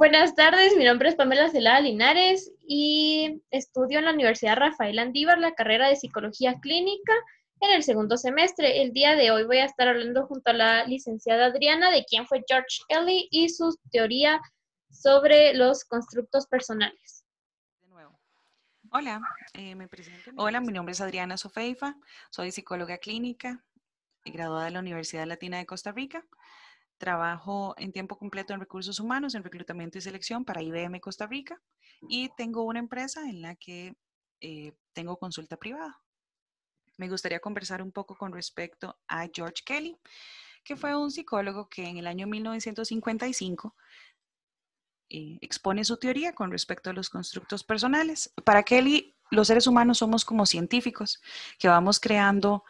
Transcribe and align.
Buenas 0.00 0.34
tardes, 0.34 0.74
mi 0.78 0.84
nombre 0.84 1.10
es 1.10 1.14
Pamela 1.14 1.50
Celada 1.50 1.78
Linares 1.78 2.50
y 2.66 3.42
estudio 3.50 3.98
en 3.98 4.06
la 4.06 4.14
Universidad 4.14 4.56
Rafael 4.56 4.98
Andívar 4.98 5.38
la 5.38 5.52
carrera 5.52 5.88
de 5.88 5.96
Psicología 5.96 6.58
Clínica 6.58 7.12
en 7.60 7.72
el 7.72 7.82
segundo 7.82 8.16
semestre. 8.16 8.80
El 8.80 8.94
día 8.94 9.14
de 9.14 9.30
hoy 9.30 9.44
voy 9.44 9.58
a 9.58 9.66
estar 9.66 9.88
hablando 9.88 10.26
junto 10.26 10.52
a 10.52 10.54
la 10.54 10.86
licenciada 10.86 11.44
Adriana 11.44 11.90
de 11.90 12.06
quién 12.06 12.26
fue 12.26 12.42
George 12.48 12.78
Kelly 12.88 13.28
y 13.30 13.50
su 13.50 13.78
teoría 13.92 14.40
sobre 14.90 15.52
los 15.52 15.84
constructos 15.84 16.46
personales. 16.46 17.26
De 17.82 17.88
nuevo. 17.88 18.18
Hola, 18.92 19.20
eh, 19.52 19.74
me 19.74 19.86
presento. 19.86 20.30
Hola, 20.38 20.62
mi 20.62 20.72
nombre 20.72 20.92
es 20.92 21.02
Adriana 21.02 21.36
Sofeifa, 21.36 21.94
soy 22.30 22.52
psicóloga 22.52 22.96
clínica, 22.96 23.62
graduada 24.24 24.64
de 24.64 24.70
la 24.70 24.80
Universidad 24.80 25.26
Latina 25.26 25.58
de 25.58 25.66
Costa 25.66 25.92
Rica. 25.92 26.24
Trabajo 27.00 27.74
en 27.78 27.92
tiempo 27.92 28.18
completo 28.18 28.52
en 28.52 28.60
recursos 28.60 29.00
humanos, 29.00 29.34
en 29.34 29.42
reclutamiento 29.42 29.96
y 29.96 30.02
selección 30.02 30.44
para 30.44 30.60
IBM 30.60 31.00
Costa 31.00 31.26
Rica 31.26 31.58
y 32.10 32.28
tengo 32.36 32.64
una 32.64 32.78
empresa 32.78 33.22
en 33.26 33.40
la 33.40 33.56
que 33.56 33.94
eh, 34.42 34.74
tengo 34.92 35.16
consulta 35.16 35.56
privada. 35.56 35.98
Me 36.98 37.08
gustaría 37.08 37.40
conversar 37.40 37.80
un 37.80 37.90
poco 37.90 38.14
con 38.16 38.34
respecto 38.34 38.98
a 39.08 39.26
George 39.32 39.62
Kelly, 39.64 39.96
que 40.62 40.76
fue 40.76 40.94
un 40.94 41.10
psicólogo 41.10 41.70
que 41.70 41.86
en 41.86 41.96
el 41.96 42.06
año 42.06 42.26
1955 42.26 43.74
eh, 45.08 45.38
expone 45.40 45.86
su 45.86 45.96
teoría 45.96 46.34
con 46.34 46.50
respecto 46.50 46.90
a 46.90 46.92
los 46.92 47.08
constructos 47.08 47.64
personales. 47.64 48.30
Para 48.44 48.62
Kelly, 48.62 49.16
los 49.30 49.46
seres 49.46 49.66
humanos 49.66 49.96
somos 49.96 50.26
como 50.26 50.44
científicos 50.44 51.22
que 51.58 51.68
vamos 51.68 51.98
creando 51.98 52.62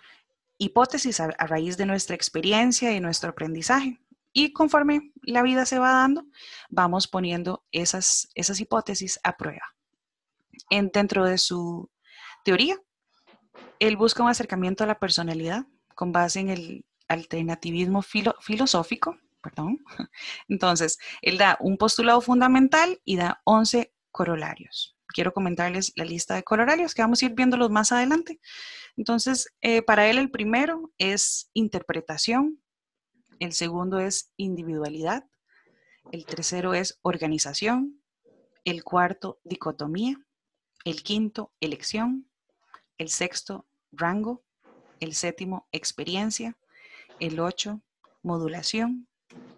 hipótesis 0.57 1.19
a, 1.19 1.31
a 1.37 1.47
raíz 1.49 1.77
de 1.77 1.87
nuestra 1.87 2.15
experiencia 2.15 2.93
y 2.93 3.01
nuestro 3.01 3.31
aprendizaje. 3.31 3.99
Y 4.33 4.53
conforme 4.53 5.13
la 5.23 5.43
vida 5.43 5.67
se 5.67 5.79
va 5.79 5.93
dando, 5.93 6.25
vamos 6.69 7.09
poniendo 7.09 7.65
esas, 7.73 8.29
esas 8.35 8.61
hipótesis 8.61 9.19
a 9.25 9.37
prueba. 9.37 9.75
En, 10.71 10.91
dentro 10.93 11.25
de 11.25 11.39
su 11.39 11.91
teoría, 12.45 12.77
él 13.79 13.97
busca 13.97 14.23
un 14.23 14.29
acercamiento 14.29 14.85
a 14.85 14.87
la 14.87 14.99
personalidad 14.99 15.67
con 15.95 16.13
base 16.13 16.41
en 16.41 16.51
el 16.51 16.85
alternativismo 17.09 18.03
filosófico. 18.03 19.19
Perdón. 19.43 19.79
Entonces, 20.49 20.99
él 21.23 21.39
da 21.39 21.57
un 21.61 21.79
postulado 21.79 22.21
fundamental 22.21 23.01
y 23.05 23.17
da 23.17 23.41
11 23.45 23.93
corolarios. 24.11 24.97
Quiero 25.09 25.33
comentarles 25.33 25.93
la 25.97 26.05
lista 26.05 26.35
de 26.35 26.45
corolarios 26.45 26.95
que 26.95 27.03
vamos 27.03 27.23
a 27.23 27.25
ir 27.25 27.35
viéndolos 27.35 27.71
más 27.71 27.91
adelante. 27.91 28.41
Entonces, 28.97 29.53
eh, 29.61 29.83
para 29.83 30.09
él 30.09 30.19
el 30.19 30.31
primero 30.31 30.93
es 30.99 31.51
interpretación, 31.55 32.61
el 33.41 33.53
segundo 33.53 33.99
es 33.99 34.33
individualidad, 34.37 35.29
el 36.13 36.27
tercero 36.27 36.75
es 36.75 36.99
organización, 37.03 38.01
el 38.65 38.85
cuarto 38.85 39.41
dicotomía, 39.43 40.17
el 40.85 41.03
quinto 41.03 41.53
elección, 41.61 42.31
el 42.99 43.09
sexto 43.09 43.67
rango, 43.91 44.45
el 45.01 45.15
séptimo 45.15 45.67
experiencia, 45.73 46.57
el 47.19 47.41
ocho 47.41 47.83
modulación, 48.23 49.09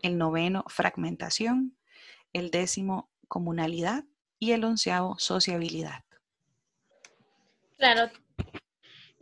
el 0.02 0.16
noveno 0.16 0.64
fragmentación, 0.68 1.76
el 2.32 2.50
décimo 2.50 3.10
comunalidad 3.28 4.04
y 4.38 4.52
el 4.52 4.64
onceavo 4.64 5.18
sociabilidad. 5.18 6.04
Claro, 7.76 8.12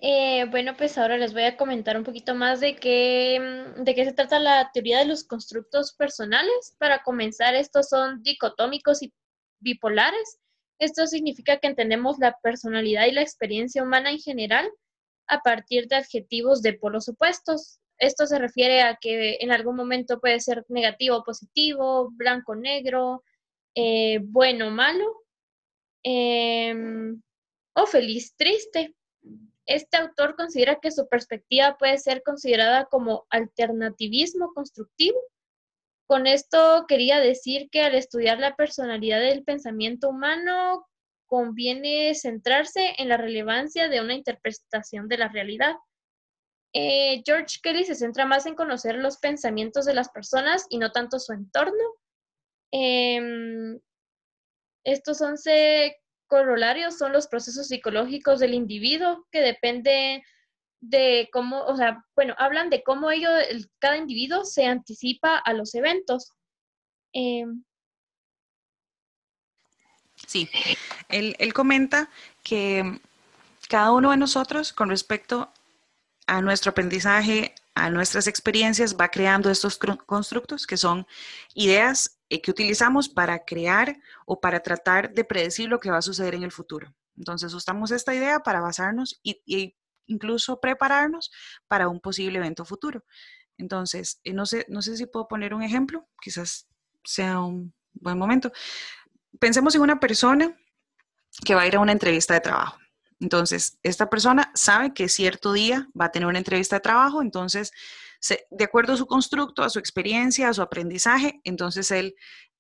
eh, 0.03 0.47
bueno, 0.51 0.77
pues 0.79 0.97
ahora 0.97 1.19
les 1.19 1.35
voy 1.35 1.43
a 1.43 1.59
comentar 1.59 1.97
un 1.97 2.05
poquito 2.05 2.35
más 2.35 2.61
de 2.61 2.75
qué, 2.77 3.39
mm, 3.77 3.85
de 3.85 3.95
qué 3.95 4.05
se 4.07 4.15
trata 4.15 4.39
la 4.39 4.71
teoría 4.73 4.99
de 4.99 5.05
los 5.05 5.25
constructos 5.25 5.93
personales. 5.95 6.75
Para 6.79 7.03
comenzar, 7.03 7.55
estos 7.55 7.91
son 7.91 8.23
dicotómicos 8.23 9.03
y 9.03 9.13
bipolares. 9.61 10.39
Esto 10.79 11.07
significa 11.07 11.59
que 11.59 11.67
entendemos 11.69 12.19
la 12.19 12.39
personalidad 12.43 13.07
y 13.07 13.13
la 13.13 13.21
experiencia 13.21 13.83
humana 13.83 14.11
en 14.11 14.19
general 14.19 14.71
a 15.29 15.41
partir 15.43 15.87
de 15.89 15.97
adjetivos 15.97 16.63
de 16.63 16.73
polos 16.75 17.09
opuestos. 17.11 17.79
Esto 17.99 18.27
se 18.27 18.39
refiere 18.39 18.81
a 18.83 18.97
que 18.99 19.37
en 19.41 19.53
algún 19.53 19.77
momento 19.77 20.19
puede 20.21 20.41
ser 20.41 20.65
negativo 20.69 21.19
o 21.19 21.25
positivo, 21.25 22.11
blanco 22.13 22.55
negro, 22.57 23.23
eh, 23.75 24.21
bueno 24.23 24.71
malo, 24.71 25.25
em, 26.03 27.21
o 27.75 27.87
feliz 27.87 28.35
triste. 28.37 28.95
Este 29.67 29.97
autor 29.97 30.37
considera 30.37 30.81
que 30.81 30.91
su 30.91 31.09
perspectiva 31.09 31.77
puede 31.79 31.99
ser 31.99 32.23
considerada 32.23 32.87
como 32.87 33.27
alternativismo 33.31 34.53
constructivo. 34.55 35.21
Con 36.07 36.27
esto 36.27 36.87
quería 36.89 37.21
decir 37.21 37.69
que 37.71 37.83
al 37.83 37.95
estudiar 37.95 38.39
la 38.39 38.57
personalidad 38.57 39.21
del 39.21 39.45
pensamiento 39.45 40.09
humano 40.09 40.87
conviene 41.27 42.15
centrarse 42.17 42.95
en 42.99 43.09
la 43.09 43.17
relevancia 43.17 43.89
de 43.89 44.01
una 44.01 44.15
interpretación 44.15 45.07
de 45.07 45.19
la 45.19 45.29
realidad. 45.29 45.77
Eh, 46.73 47.23
George 47.25 47.59
Kelly 47.63 47.85
se 47.85 47.95
centra 47.95 48.27
más 48.27 48.47
en 48.47 48.57
conocer 48.57 48.97
los 48.97 49.19
pensamientos 49.19 49.85
de 49.85 49.95
las 49.95 50.09
personas 50.09 50.67
y 50.69 50.79
no 50.79 50.91
tanto 50.91 51.21
su 51.21 51.33
entorno. 51.33 51.85
Em, 52.73 53.81
estos 54.85 55.21
11 55.21 55.97
corolarios 56.31 56.97
son 56.97 57.13
los 57.13 57.27
procesos 57.27 57.67
psicológicos 57.67 58.39
del 58.39 58.55
individuo 58.55 59.27
que 59.33 59.41
depende 59.41 60.25
de 60.81 61.29
cómo, 61.33 61.63
o 61.65 61.77
sea, 61.77 62.05
bueno, 62.15 62.35
hablan 62.39 62.71
de 62.71 62.83
cómo 62.85 63.11
ello, 63.11 63.29
cada 63.81 63.97
individuo 63.97 64.45
se 64.45 64.65
anticipa 64.65 65.37
a 65.37 65.53
los 65.53 65.75
eventos. 65.75 66.33
Em, 67.13 67.65
sí, 70.27 70.49
él, 71.09 71.35
él 71.39 71.53
comenta 71.53 72.09
que 72.45 73.01
cada 73.69 73.91
uno 73.91 74.13
de 74.13 74.17
nosotros, 74.17 74.73
con 74.73 74.89
respecto 74.89 75.53
a 76.29 76.41
nuestro 76.41 76.71
aprendizaje, 76.71 77.55
a 77.75 77.91
nuestras 77.91 78.29
experiencias, 78.29 78.97
va 78.97 79.09
creando 79.09 79.51
estos 79.51 79.79
constructos 79.79 80.65
que 80.65 80.77
son 80.77 81.07
ideas 81.55 82.20
eh, 82.31 82.41
que 82.41 82.53
utilizamos 82.53 83.09
para 83.09 83.45
crear 83.45 83.99
o 84.25 84.41
para 84.41 84.61
tratar 84.61 85.13
de 85.13 85.25
predecir 85.25 85.69
lo 85.69 85.81
que 85.81 85.91
va 85.91 85.99
a 85.99 86.03
suceder 86.03 86.37
en 86.37 86.45
el 86.45 86.53
futuro. 86.53 86.95
Entonces 87.17 87.53
usamos 87.53 87.91
esta 87.91 88.15
idea 88.15 88.41
para 88.41 88.61
basarnos 88.61 89.21
y, 89.23 89.77
incluso 90.07 90.61
prepararnos 90.61 91.31
para 91.69 91.89
un 91.89 92.01
posible 92.01 92.39
evento 92.39 92.65
futuro. 92.65 93.05
Entonces, 93.59 94.21
eh, 94.25 94.33
no, 94.33 94.47
sé, 94.47 94.65
no 94.69 94.81
sé 94.81 94.97
si 94.97 95.07
puedo 95.07 95.29
poner 95.29 95.55
un 95.55 95.63
ejemplo, 95.63 96.09
quizás 96.21 96.69
sea 97.05 97.41
un 97.41 97.75
buen 97.93 98.17
momento. 98.17 98.53
Pensemos 99.39 99.75
en 99.75 99.83
una 99.83 100.01
persona 100.01 100.57
que 101.45 101.55
va 101.55 101.63
a 101.63 101.67
ir 101.67 101.77
a 101.77 101.81
una 101.81 101.93
entrevista 101.93 102.35
de 102.35 102.41
trabajo. 102.41 102.79
Entonces, 103.21 103.79
esta 103.83 104.09
persona 104.09 104.51
sabe 104.55 104.95
que 104.95 105.09
cierto 105.09 105.53
día 105.53 105.89
va 106.01 106.07
a 106.07 106.13
tener 106.13 106.29
una 106.29 106.39
entrevista 106.39 106.77
de 106.77 106.81
trabajo, 106.81 107.23
entonces 107.23 107.73
de 108.51 108.65
acuerdo 108.65 108.93
a 108.93 108.97
su 108.97 109.07
constructo, 109.07 109.63
a 109.63 109.71
su 109.71 109.79
experiencia, 109.79 110.49
a 110.49 110.55
su 110.55 110.63
aprendizaje, 110.63 111.41
entonces 111.45 111.91
él 111.91 112.15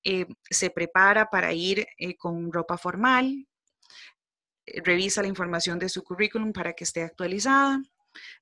eh, 0.04 0.26
se 0.48 0.70
prepara 0.70 1.28
para 1.28 1.52
ir 1.52 1.86
eh, 1.98 2.16
con 2.16 2.52
ropa 2.52 2.78
formal, 2.78 3.46
eh, 4.66 4.80
revisa 4.82 5.22
la 5.22 5.28
información 5.28 5.78
de 5.78 5.90
su 5.90 6.02
currículum 6.02 6.52
para 6.52 6.72
que 6.72 6.84
esté 6.84 7.02
actualizada, 7.02 7.82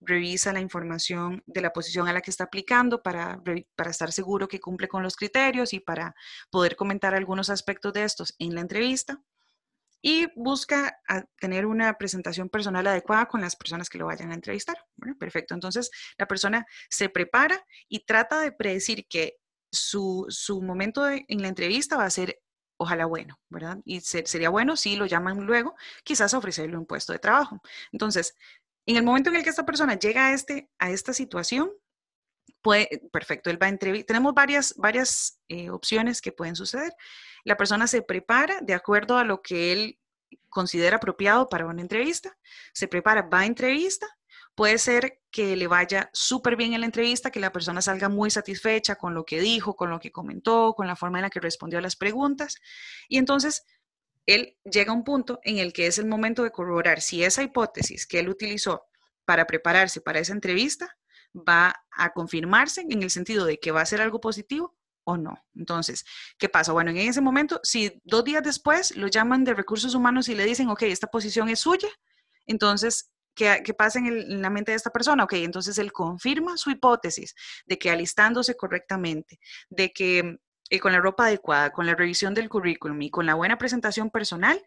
revisa 0.01 0.53
la 0.53 0.61
información 0.61 1.43
de 1.47 1.61
la 1.61 1.73
posición 1.73 2.09
a 2.09 2.13
la 2.13 2.21
que 2.21 2.31
está 2.31 2.45
aplicando 2.45 3.03
para, 3.03 3.43
para 3.75 3.91
estar 3.91 4.13
seguro 4.13 4.49
que 4.49 4.61
cumple 4.61 4.89
con 4.89 5.03
los 5.03 5.17
criterios 5.17 5.73
y 5.73 5.81
para 5.81 6.15
poder 6.51 6.77
comentar 6.77 7.15
algunos 7.15 7.51
aspectos 7.51 7.93
de 7.93 8.05
estos 8.05 8.35
en 8.39 8.55
la 8.55 8.61
entrevista 8.61 9.21
y 10.01 10.29
busca 10.37 10.99
tener 11.41 11.67
una 11.67 11.95
presentación 11.99 12.49
personal 12.49 12.87
adecuada 12.87 13.27
con 13.27 13.41
las 13.41 13.57
personas 13.57 13.89
que 13.89 13.99
lo 13.99 14.07
vayan 14.07 14.31
a 14.31 14.35
entrevistar. 14.35 14.77
Bueno, 14.97 15.17
perfecto. 15.19 15.55
Entonces, 15.55 15.91
la 16.17 16.27
persona 16.27 16.67
se 16.89 17.09
prepara 17.09 17.65
y 17.89 18.05
trata 18.05 18.41
de 18.41 18.53
predecir 18.53 19.07
que 19.09 19.37
su, 19.71 20.27
momento 20.63 21.09
en 21.09 21.43
la 21.43 21.49
entrevista 21.49 21.97
va 21.97 22.05
a 22.05 22.11
ser, 22.11 22.41
ojalá 22.79 23.07
bueno, 23.07 23.39
¿verdad? 23.49 23.79
Y 23.85 24.01
sería 24.01 24.51
bueno 24.51 24.77
si 24.77 24.97
lo 24.97 25.07
llaman 25.07 25.45
luego, 25.45 25.75
quizás 26.05 26.35
ofrecerle 26.35 26.77
un 26.77 26.87
puesto 26.87 27.13
de 27.13 27.19
trabajo. 27.19 27.61
Entonces, 27.93 28.35
en 28.87 28.97
el 28.97 29.03
momento 29.03 29.31
en 29.31 29.37
el 29.37 29.45
que 29.45 29.51
esta 29.51 29.67
persona 29.67 29.99
llega 29.99 30.29
a, 30.29 30.33
este, 30.33 30.71
a 30.79 30.91
esta 30.91 31.13
situación, 31.13 31.71
perfecto, 33.13 33.51
él 33.51 33.63
va 33.63 33.67
a 33.67 33.71
entrevistar. 33.71 34.07
Tenemos 34.07 34.35
varias, 34.35 34.75
varias 34.77 35.41
eh, 35.49 35.71
opciones 35.71 36.21
que 36.21 36.33
pueden 36.33 36.57
suceder. 36.57 36.95
La 37.45 37.57
persona 37.57 37.87
se 37.87 38.03
prepara 38.03 38.61
de 38.61 38.75
acuerdo 38.75 39.19
a 39.19 39.25
lo 39.25 39.43
que 39.43 39.73
él 39.73 39.99
considera 40.49 40.97
apropiado 40.97 41.49
para 41.49 41.67
una 41.67 41.83
entrevista, 41.83 42.37
se 42.73 42.89
prepara, 42.89 43.23
va 43.23 43.41
a 43.41 43.47
entrevista, 43.47 44.07
puede 44.55 44.79
ser 44.79 45.21
que 45.31 45.57
le 45.57 45.67
vaya 45.67 46.11
súper 46.13 46.57
bien 46.57 46.73
en 46.73 46.81
la 46.81 46.87
entrevista, 46.87 47.31
que 47.31 47.41
la 47.41 47.53
persona 47.53 47.81
salga 47.81 48.09
muy 48.09 48.31
satisfecha 48.31 48.97
con 48.97 49.15
lo 49.15 49.25
que 49.25 49.41
dijo, 49.41 49.77
con 49.77 49.91
lo 49.91 50.01
que 50.01 50.11
comentó, 50.11 50.75
con 50.75 50.87
la 50.87 50.97
forma 50.97 51.19
en 51.19 51.23
la 51.23 51.31
que 51.31 51.41
respondió 51.41 51.79
a 51.79 51.83
las 51.83 51.97
preguntas. 51.97 52.57
Y 53.09 53.19
entonces 53.19 53.65
él 54.27 54.59
llega 54.65 54.91
a 54.91 54.95
un 54.95 55.05
punto 55.05 55.39
en 55.43 55.59
el 55.59 55.73
que 55.73 55.87
es 55.87 55.99
el 55.99 56.07
momento 56.07 56.43
de 56.43 56.51
corroborar 56.51 57.01
si 57.01 57.23
esa 57.23 57.43
hipótesis 57.43 58.07
que 58.07 58.19
él 58.19 58.29
utilizó 58.29 58.87
para 59.25 59.47
prepararse 59.47 60.01
para 60.01 60.19
esa 60.19 60.33
entrevista 60.33 60.99
va 61.47 61.75
a 61.91 62.13
confirmarse 62.13 62.87
en 62.89 63.03
el 63.03 63.11
sentido 63.11 63.45
de 63.45 63.59
que 63.59 63.71
va 63.71 63.81
a 63.81 63.87
ser 63.87 64.01
algo 64.01 64.21
positivo 64.21 64.77
o 65.05 65.17
no. 65.17 65.43
Entonces, 65.55 66.05
¿qué 66.39 66.49
pasa? 66.49 66.73
Bueno, 66.73 66.91
en 66.91 66.99
ese 66.99 67.21
momento, 67.21 67.61
si 67.63 68.01
dos 68.05 68.25
días 68.25 68.43
después 68.43 68.97
lo 68.97 69.09
llaman 69.09 69.45
de 69.45 69.55
recursos 69.55 69.95
humanos 69.95 70.29
y 70.29 70.35
le 70.35 70.45
dicen, 70.45 70.69
ok, 70.69 70.83
esta 70.83 71.07
posición 71.07 71.49
es 71.49 71.61
suya, 71.61 71.89
entonces, 72.47 73.11
¿qué, 73.35 73.63
pasa 73.77 74.01
en, 74.01 74.43
la 74.43 74.51
mente 74.51 74.73
de 74.73 74.77
esta 74.77 74.91
persona? 74.91 75.25
Ok, 75.25 75.35
entonces 75.35 75.79
él 75.79 75.93
confirma 75.93 76.57
su 76.57 76.71
hipótesis 76.71 77.35
de 77.67 77.79
que 77.79 77.91
alistándose 77.91 78.57
correctamente, 78.57 79.39
de 79.71 79.93
que 79.93 80.39
eh, 80.71 80.81
con 80.81 80.93
la 80.93 81.01
ropa 81.01 81.27
adecuada, 81.27 81.71
con 81.71 81.87
la 81.87 81.95
revisión 81.95 82.35
del 82.35 82.49
currículum 82.49 83.01
y 83.01 83.11
con 83.11 83.25
la 83.25 83.35
buena 83.35 83.57
presentación 83.57 84.11
personal, 84.11 84.63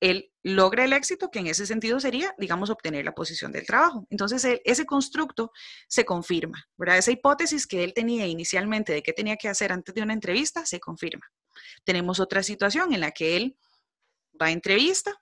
él 0.00 0.32
logra 0.42 0.84
el 0.84 0.92
éxito, 0.92 1.30
que 1.30 1.40
en 1.40 1.48
ese 1.48 1.66
sentido 1.66 2.00
sería, 2.00 2.34
digamos, 2.38 2.70
obtener 2.70 3.04
la 3.04 3.14
posición 3.14 3.52
del 3.52 3.66
trabajo. 3.66 4.06
Entonces, 4.10 4.60
ese 4.64 4.86
constructo 4.86 5.50
se 5.88 6.04
confirma, 6.04 6.66
¿verdad? 6.76 6.98
Esa 6.98 7.10
hipótesis 7.10 7.66
que 7.66 7.84
él 7.84 7.92
tenía 7.94 8.26
inicialmente 8.26 8.92
de 8.92 9.02
qué 9.02 9.12
tenía 9.12 9.36
que 9.36 9.48
hacer 9.48 9.72
antes 9.72 9.94
de 9.94 10.02
una 10.02 10.12
entrevista, 10.12 10.64
se 10.64 10.80
confirma. 10.80 11.26
Tenemos 11.84 12.20
otra 12.20 12.42
situación 12.42 12.92
en 12.92 13.00
la 13.00 13.10
que 13.10 13.36
él 13.36 13.56
va 14.40 14.46
a 14.46 14.52
entrevista, 14.52 15.20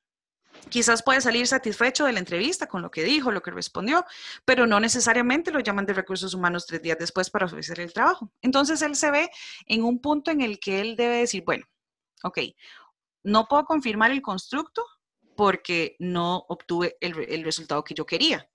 quizás 0.69 1.03
puede 1.03 1.21
salir 1.21 1.47
satisfecho 1.47 2.05
de 2.05 2.13
la 2.13 2.19
entrevista 2.19 2.67
con 2.67 2.83
lo 2.83 2.91
que 2.91 3.05
dijo, 3.05 3.31
lo 3.31 3.43
que 3.43 3.51
respondió, 3.51 4.05
pero 4.45 4.67
no 4.67 4.81
necesariamente 4.81 5.51
lo 5.51 5.61
llaman 5.61 5.87
de 5.87 5.95
recursos 5.95 6.35
humanos 6.35 6.67
tres 6.67 6.83
días 6.83 6.99
después 6.99 7.31
para 7.31 7.47
ofrecer 7.47 7.81
el 7.81 7.93
trabajo. 7.93 8.31
Entonces, 8.43 8.83
él 8.83 8.95
se 8.95 9.11
ve 9.11 9.31
en 9.67 9.85
un 9.85 10.01
punto 10.01 10.31
en 10.31 10.41
el 10.41 10.59
que 10.59 10.81
él 10.81 10.97
debe 10.97 11.17
decir, 11.17 11.43
bueno, 11.45 11.65
ok, 12.23 12.39
no 13.27 13.49
puedo 13.49 13.65
confirmar 13.65 14.13
el 14.13 14.23
constructo 14.23 14.87
porque 15.35 15.97
no 15.99 16.45
obtuve 16.49 16.97
el, 17.01 17.45
resultado 17.45 17.83
que 17.83 17.93
yo 17.93 18.07
quería. 18.07 18.49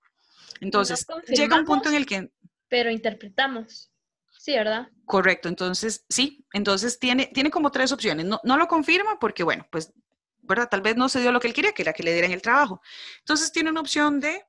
Entonces, 0.60 1.06
llega 1.28 1.58
un 1.58 1.64
punto 1.64 1.90
en 1.90 1.94
el 1.94 2.06
que... 2.06 2.32
Pero 2.68 2.90
interpretamos. 2.90 3.92
Sí, 4.38 4.52
¿verdad? 4.54 4.88
Correcto, 5.04 5.48
entonces 5.48 6.04
sí, 6.08 6.44
entonces 6.52 6.98
tiene, 6.98 7.26
tiene 7.26 7.50
como 7.50 7.70
tres 7.70 7.92
opciones. 7.92 8.26
No, 8.26 8.40
no 8.42 8.56
lo 8.56 8.66
confirma 8.66 9.18
porque, 9.20 9.44
bueno, 9.44 9.66
pues, 9.70 9.92
¿verdad? 10.40 10.68
Tal 10.68 10.80
vez 10.80 10.96
no 10.96 11.08
se 11.08 11.20
dio 11.20 11.30
lo 11.30 11.38
que 11.38 11.48
él 11.48 11.54
quería, 11.54 11.72
que 11.72 11.82
era 11.82 11.92
que 11.92 12.02
le 12.02 12.12
dieran 12.12 12.32
el 12.32 12.42
trabajo. 12.42 12.80
Entonces 13.18 13.52
tiene 13.52 13.70
una 13.70 13.80
opción 13.80 14.18
de 14.18 14.44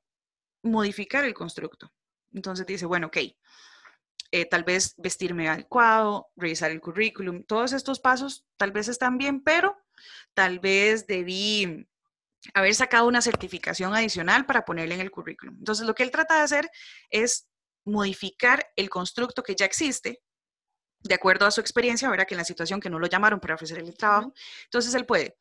modificar 0.64 1.26
el 1.26 1.34
constructo. 1.34 1.94
Entonces 2.32 2.66
dice, 2.66 2.86
bueno, 2.86 3.08
ok, 3.08 3.18
eh, 4.32 4.46
tal 4.46 4.64
vez 4.64 4.96
vestirme 4.98 5.50
adecuado, 5.50 6.30
revisar 6.36 6.72
el 6.72 6.82
currículum, 6.82 7.44
todos 7.44 7.74
estos 7.74 8.00
pasos 8.00 8.48
tal 8.58 8.72
vez 8.72 8.88
están 8.88 9.20
bien, 9.20 9.44
pero 9.44 9.83
tal 10.34 10.60
vez 10.60 11.08
debí 11.08 11.88
haber 12.54 12.76
sacado 12.76 13.08
una 13.08 13.22
certificación 13.22 13.94
adicional 13.96 14.46
para 14.46 14.66
ponerle 14.66 14.96
en 14.96 15.02
el 15.02 15.12
currículum. 15.12 15.56
Entonces, 15.58 15.86
lo 15.86 15.96
que 15.96 16.04
él 16.04 16.12
trata 16.12 16.36
de 16.36 16.42
hacer 16.42 16.70
es 17.10 17.48
modificar 17.86 18.66
el 18.76 18.90
constructo 18.90 19.44
que 19.44 19.56
ya 19.56 19.66
existe, 19.66 20.22
de 21.02 21.16
acuerdo 21.16 21.46
a 21.46 21.52
su 21.52 21.62
experiencia, 21.62 22.08
ahora 22.08 22.26
que 22.26 22.34
en 22.34 22.40
la 22.40 22.46
situación 22.46 22.80
que 22.80 22.90
no 22.90 23.00
lo 23.00 23.08
llamaron 23.08 23.40
para 23.40 23.56
ofrecerle 23.56 23.90
el 23.90 23.98
trabajo, 23.98 24.34
entonces 24.66 24.94
él 24.94 25.06
puede 25.06 25.36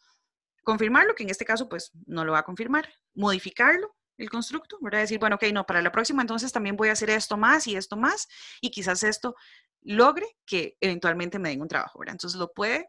confirmarlo, 0.65 1.15
que 1.15 1.23
en 1.23 1.31
este 1.31 1.45
caso 1.45 1.69
pues 1.69 1.91
no 2.07 2.25
lo 2.25 2.33
va 2.33 2.41
a 2.41 2.45
confirmar, 2.45 2.89
modificarlo, 3.15 3.95
el 4.19 4.29
constructo, 4.29 4.79
¿verdad? 4.81 5.01
Decir, 5.01 5.19
bueno, 5.19 5.37
ok, 5.37 5.45
no, 5.53 5.65
para 5.65 5.83
la 5.83 5.91
próxima 5.91 6.23
entonces 6.23 6.53
también 6.53 6.77
voy 6.77 6.89
a 6.89 6.93
hacer 6.93 7.11
esto 7.11 7.37
más 7.37 7.67
y 7.67 7.77
esto 7.77 7.97
más, 7.97 8.29
y 8.61 8.71
quizás 8.71 9.03
esto 9.03 9.35
logre 9.81 10.27
que 10.47 10.77
eventualmente 10.81 11.39
me 11.39 11.49
den 11.49 11.63
un 11.63 11.69
trabajo, 11.69 11.99
¿verdad? 11.99 12.15
Entonces 12.15 12.39
lo 12.39 12.53
puede 12.53 12.89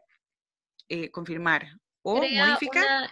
eh, 0.88 1.10
confirmar 1.10 1.78
o 2.02 2.16
modificar. 2.16 3.10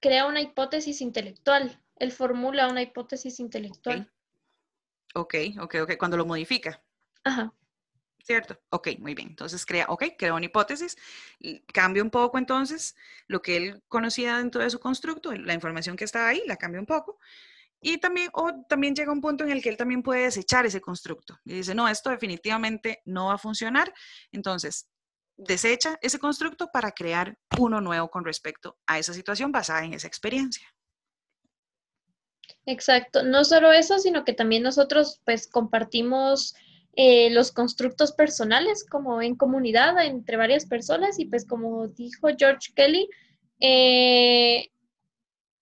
crea 0.00 0.26
una 0.26 0.40
hipótesis 0.40 1.00
intelectual. 1.00 1.82
Él 1.96 2.12
formula 2.12 2.68
una 2.68 2.82
hipótesis 2.82 3.40
intelectual. 3.40 4.10
Ok, 5.14 5.34
ok, 5.60 5.74
ok. 5.82 5.96
Cuando 5.98 6.16
lo 6.16 6.26
modifica. 6.26 6.82
Ajá. 7.24 7.52
¿Cierto? 8.22 8.60
Ok, 8.70 8.88
muy 8.98 9.14
bien. 9.14 9.28
Entonces 9.28 9.64
crea, 9.64 9.86
ok, 9.88 10.04
crea 10.18 10.34
una 10.34 10.46
hipótesis, 10.46 10.96
cambia 11.72 12.02
un 12.02 12.10
poco 12.10 12.36
entonces 12.36 12.94
lo 13.26 13.40
que 13.40 13.56
él 13.56 13.82
conocía 13.88 14.36
dentro 14.36 14.62
de 14.62 14.70
su 14.70 14.78
constructo, 14.80 15.32
la 15.32 15.54
información 15.54 15.96
que 15.96 16.04
estaba 16.04 16.28
ahí, 16.28 16.42
la 16.46 16.56
cambia 16.56 16.80
un 16.80 16.86
poco. 16.86 17.18
Y 17.80 17.98
también, 17.98 18.28
o 18.34 18.52
también 18.68 18.94
llega 18.94 19.12
un 19.12 19.20
punto 19.20 19.44
en 19.44 19.50
el 19.50 19.62
que 19.62 19.68
él 19.68 19.76
también 19.76 20.02
puede 20.02 20.24
desechar 20.24 20.66
ese 20.66 20.80
constructo. 20.80 21.38
Y 21.44 21.54
dice, 21.54 21.74
no, 21.74 21.88
esto 21.88 22.10
definitivamente 22.10 23.02
no 23.04 23.26
va 23.26 23.34
a 23.34 23.38
funcionar. 23.38 23.94
Entonces, 24.32 24.88
desecha 25.38 25.98
ese 26.02 26.18
constructo 26.18 26.68
para 26.72 26.90
crear 26.90 27.38
uno 27.58 27.80
nuevo 27.80 28.10
con 28.10 28.24
respecto 28.24 28.76
a 28.86 28.98
esa 28.98 29.14
situación 29.14 29.52
basada 29.52 29.84
en 29.84 29.94
esa 29.94 30.08
experiencia. 30.08 30.66
Exacto, 32.66 33.22
no 33.22 33.44
solo 33.44 33.72
eso, 33.72 33.98
sino 33.98 34.24
que 34.24 34.34
también 34.34 34.62
nosotros 34.62 35.22
pues 35.24 35.46
compartimos 35.46 36.54
eh, 36.96 37.30
los 37.30 37.52
constructos 37.52 38.12
personales 38.12 38.84
como 38.84 39.22
en 39.22 39.36
comunidad 39.36 40.04
entre 40.04 40.36
varias 40.36 40.66
personas 40.66 41.18
y 41.18 41.26
pues 41.26 41.46
como 41.46 41.88
dijo 41.88 42.28
George 42.36 42.72
Kelly, 42.74 43.08
eh, 43.60 44.68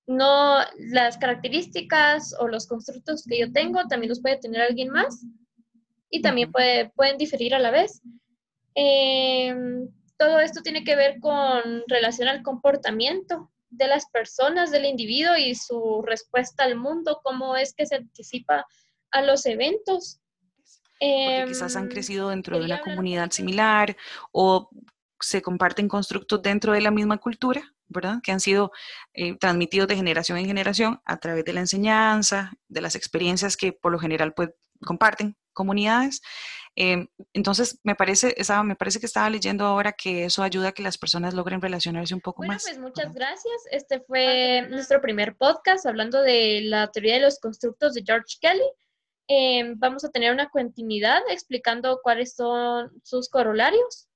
no 0.06 0.58
las 0.78 1.18
características 1.18 2.34
o 2.40 2.48
los 2.48 2.66
constructos 2.66 3.24
que 3.24 3.40
yo 3.40 3.52
tengo 3.52 3.86
también 3.86 4.08
los 4.08 4.20
puede 4.20 4.38
tener 4.38 4.62
alguien 4.62 4.88
más 4.90 5.24
y 6.10 6.22
también 6.22 6.50
puede, 6.50 6.90
pueden 6.90 7.18
diferir 7.18 7.54
a 7.54 7.58
la 7.58 7.70
vez. 7.70 8.00
Em, 8.78 9.88
todo 10.18 10.38
esto 10.38 10.60
tiene 10.60 10.84
que 10.84 10.96
ver 10.96 11.18
con 11.18 11.82
relación 11.88 12.28
al 12.28 12.42
comportamiento 12.42 13.50
de 13.70 13.88
las 13.88 14.06
personas, 14.10 14.70
del 14.70 14.84
individuo 14.84 15.36
y 15.36 15.54
su 15.54 16.02
respuesta 16.06 16.64
al 16.64 16.76
mundo, 16.76 17.20
cómo 17.24 17.56
es 17.56 17.74
que 17.74 17.86
se 17.86 17.96
anticipa 17.96 18.66
a 19.10 19.22
los 19.22 19.46
eventos. 19.46 20.20
Porque 21.00 21.44
quizás 21.48 21.74
han 21.74 21.84
em, 21.84 21.88
crecido 21.88 22.28
dentro 22.28 22.58
de 22.58 22.66
una 22.66 22.80
comunidad 22.82 23.30
similar 23.30 23.96
o 24.30 24.68
se 25.20 25.40
comparten 25.40 25.88
constructos 25.88 26.42
dentro 26.42 26.74
de 26.74 26.82
la 26.82 26.90
misma 26.90 27.16
cultura, 27.16 27.74
¿verdad? 27.88 28.20
Que 28.22 28.32
han 28.32 28.40
sido 28.40 28.72
eh, 29.14 29.36
transmitidos 29.38 29.88
de 29.88 29.96
generación 29.96 30.36
en 30.36 30.46
generación 30.46 31.00
a 31.06 31.16
través 31.16 31.46
de 31.46 31.54
la 31.54 31.60
enseñanza, 31.60 32.52
de 32.68 32.82
las 32.82 32.94
experiencias 32.94 33.56
que 33.56 33.72
por 33.72 33.92
lo 33.92 33.98
general 33.98 34.34
pues, 34.34 34.50
comparten 34.84 35.36
comunidades. 35.56 36.20
Em, 36.76 37.08
entonces, 37.32 37.80
me 37.82 37.94
parece, 37.94 38.34
estaba, 38.36 38.62
me 38.62 38.76
parece 38.76 39.00
que 39.00 39.06
estaba 39.06 39.30
leyendo 39.30 39.64
ahora 39.64 39.92
que 39.92 40.26
eso 40.26 40.42
ayuda 40.42 40.68
a 40.68 40.72
que 40.72 40.82
las 40.82 40.98
personas 40.98 41.32
logren 41.32 41.62
relacionarse 41.62 42.14
un 42.14 42.20
poco 42.20 42.42
más. 42.42 42.64
Bueno, 42.64 42.82
pues 42.82 42.90
muchas 42.90 43.14
gracias. 43.14 43.56
Este 43.70 44.00
fue 44.00 44.66
nuestro 44.68 45.00
primer 45.00 45.36
podcast 45.36 45.86
hablando 45.86 46.20
de 46.20 46.60
la 46.64 46.88
teoría 46.92 47.14
de 47.14 47.20
los 47.20 47.40
constructos 47.40 47.94
de 47.94 48.02
George 48.06 48.36
Kelly. 48.40 48.70
Em, 49.26 49.78
vamos 49.78 50.04
a 50.04 50.10
tener 50.10 50.32
una 50.32 50.50
continuidad 50.50 51.22
explicando 51.30 51.98
cuáles 52.02 52.34
son 52.34 52.92
sus 53.02 53.30
corolarios. 53.30 54.08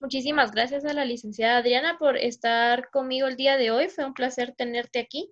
Muchísimas 0.00 0.52
gracias 0.52 0.86
a 0.86 0.94
la 0.94 1.04
licenciada 1.04 1.58
Adriana 1.58 1.98
por 1.98 2.16
estar 2.16 2.90
conmigo 2.90 3.28
el 3.28 3.36
día 3.36 3.58
de 3.58 3.70
hoy. 3.70 3.88
Fue 3.90 4.04
un 4.04 4.14
placer 4.14 4.54
tenerte 4.56 4.98
aquí. 4.98 5.30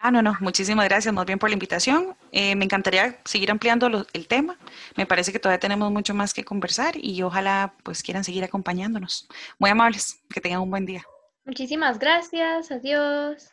Ah, 0.00 0.12
no, 0.12 0.22
no, 0.22 0.36
muchísimas 0.40 0.88
gracias 0.88 1.12
más 1.12 1.26
bien 1.26 1.40
por 1.40 1.50
la 1.50 1.54
invitación. 1.54 2.16
Eh, 2.30 2.54
me 2.54 2.64
encantaría 2.64 3.18
seguir 3.24 3.50
ampliando 3.50 4.06
el 4.12 4.28
tema. 4.28 4.56
Me 4.96 5.06
parece 5.06 5.32
que 5.32 5.40
todavía 5.40 5.58
tenemos 5.58 5.90
mucho 5.90 6.14
más 6.14 6.32
que 6.32 6.44
conversar 6.44 6.94
y 6.96 7.20
ojalá 7.22 7.74
pues 7.82 8.02
quieran 8.02 8.22
seguir 8.22 8.44
acompañándonos. 8.44 9.28
Muy 9.58 9.70
amables, 9.70 10.22
que 10.32 10.40
tengan 10.40 10.60
un 10.60 10.70
buen 10.70 10.86
día. 10.86 11.02
Muchísimas 11.44 11.98
gracias, 11.98 12.70
adiós. 12.70 13.50